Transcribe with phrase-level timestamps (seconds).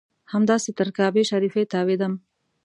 [0.33, 2.13] همداسې تر کعبې شریفې تاوېدم.